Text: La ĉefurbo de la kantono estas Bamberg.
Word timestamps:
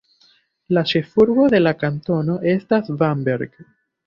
La 0.77 0.83
ĉefurbo 0.91 1.45
de 1.55 1.59
la 1.61 1.75
kantono 1.83 2.39
estas 2.55 2.91
Bamberg. 3.05 3.55